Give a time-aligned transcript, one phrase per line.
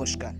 [0.00, 0.34] নমস্কার।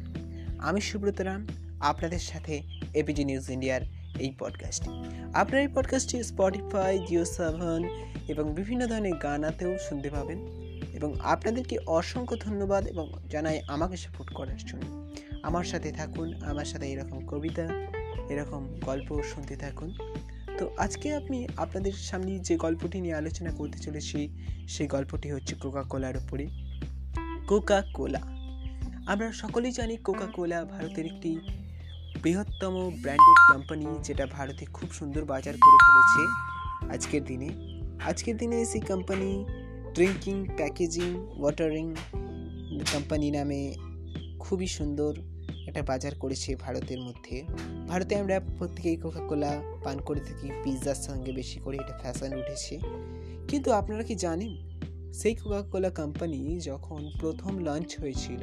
[0.58, 1.48] আমি সুব্রত রাম,
[1.80, 2.62] আপনাদের সাথে
[2.94, 3.80] এপিজি নিউজ ইন্ডিয়ার
[4.18, 4.90] এই পডকাস্টে
[5.34, 7.88] আপনার এই পডকাস্টটি স্পটিফাই জিও সেভেন
[8.28, 10.38] এবং বিভিন্ন ধরনের গানাতেও শুনতে পাবেন
[10.92, 16.92] এবং আপনাদেরকে অসংখ্য ধন্যবাদ এবং জানাই আমাকে সাপোর্ট করার জন্য। আমার সাথে থাকুন, আমার সাথে
[16.92, 17.68] এরকম কবিতা,
[18.28, 19.94] এরকম গল্প শুনতে থাকুন।
[20.58, 24.38] তো আজকে আমি আপনাদের সামনে যে গল্পটি নিয়ে আলোচনা করতে চলেছি,
[24.68, 26.48] সেই গল্পটি হচ্ছে কোকা কোলার উপরে।
[27.48, 28.39] কোকা কোলা
[29.06, 31.38] আমরা সকলেই জানি কোকা কোলা ভারতের একটি
[32.22, 36.50] বৃহত্তম ব্র্যান্ডেড কোম্পানি যেটা ভারতে খুব সুন্দর বাজার করে ফেলেছে
[36.94, 37.48] আজকের দিনে।
[38.04, 39.44] আজকের দিনে সেই company
[39.94, 41.94] drinking packaging watering
[42.92, 43.74] company নামে
[44.38, 45.14] খুবই সুন্দর
[45.66, 47.44] একটা বাজার করেছে ভারতের মধ্যে।
[47.88, 52.80] ভারতে আমরা প্রত্যেকেই কোকা কোলা পান করে থাকি পিৎজার সঙ্গে বেশি করে এটা ফ্যাশন উঠেছে।
[53.48, 54.69] কিন্তু আপনারা কি জানেন
[55.12, 58.42] সেই কোকা কোলা কোম্পানি যখন প্রথম লঞ্চ হয়েছিল,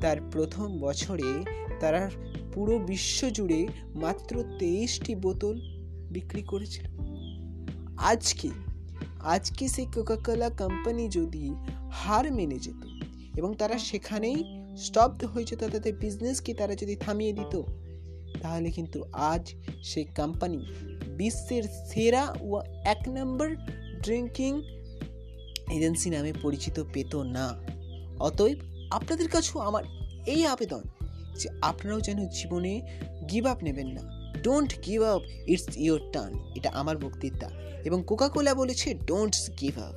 [0.00, 1.44] তার প্রথম বছরে
[1.80, 2.10] তারা
[2.54, 5.56] পুরো বিশ্ব জুড়ে মাত্র তেইশটি বোতল
[6.10, 6.84] বিক্রি করেছিল।
[7.96, 8.50] আজকে
[9.20, 11.50] আজকে সেই কোকাকোলা কোম্পানি যদি
[11.92, 12.82] হার মেনে যেত
[13.36, 14.38] এবং তারা সেখানেই
[14.76, 17.62] স্টপড হয়ে যেত তাদের বিজনেসকে তারা যদি থামিয়ে দিত,
[18.42, 20.66] তাহলে কিন্তু আজ সেই কোম্পানি
[21.16, 23.56] বিশ্বের সেরা ও এক নম্বর
[24.02, 24.62] ড্রিঙ্কিং
[25.70, 27.54] এজেন্সি নামে পরিচিত পেত না।
[28.20, 28.58] অতএব
[28.90, 29.84] আপনাদের কাছেও আমার
[30.26, 30.82] এই আবেদন
[31.38, 32.82] যে আপনারাও যেন জীবনে
[33.30, 37.50] গিভ আপ নেবেন না। Don't give up it's your turn এটা আমার বক্তৃতা।
[37.84, 39.94] এবং কোকাকোলা বলেছে ডোন্ট গিভ আপ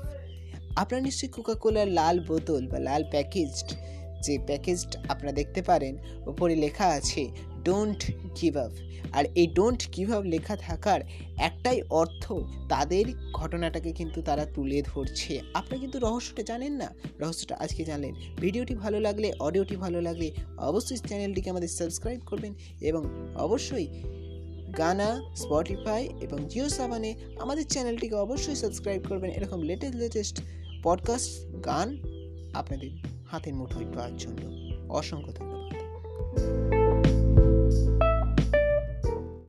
[0.75, 3.75] আপনারা নিশ্চয়ই কোকাকোলার লাল বোতল বা লাল প্যাকেজড
[4.23, 7.29] যে প্যাকেজড আপনারা দেখতে পারেন, ওপরে লেখা আছে
[7.63, 8.71] ডোন্ট গিভ আপ
[9.11, 11.01] আর এই ডোন্ট গিভ আপ লেখা থাকার
[11.37, 12.33] একটাই অর্থ
[12.69, 16.95] তাদের ঘটনাটাকে কিন্তু তারা তুলে ধরছে। আপনারা কিন্তু রহস্যটা জানেন না?
[17.19, 23.05] রহস্যটা আজকে জানলেন। ভিডিওটি ভালো লাগলে, অডিওটি ভালো লাগলে অবশ্যই চ্যানেলটিকে আমাদের সাবস্ক্রাইব করবেন এবং
[23.35, 23.87] অবশ্যই
[24.77, 30.41] গানা, স্পটিফাই এবং জিও সাবানে আমাদের চ্যানেলটিকে অবশ্যই সাবস্ক্রাইব করবেন। এরকম লেটেস্ট লেটেস্ট
[30.83, 31.97] পডকাস্ট গান
[32.53, 32.89] আপনাদের
[33.27, 35.68] হাতের মুঠোয় পাওয়ার জন্য। অসংখ্য ধন্যবাদ।